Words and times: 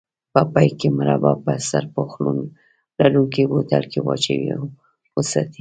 په 0.33 0.41
پای 0.53 0.69
کې 0.79 0.87
مربا 0.97 1.33
په 1.43 1.53
سرپوښ 1.69 2.11
لرونکي 2.99 3.43
بوتل 3.51 3.83
کې 3.91 3.99
واچوئ 4.05 4.43
او 4.55 4.63
وساتئ. 5.15 5.49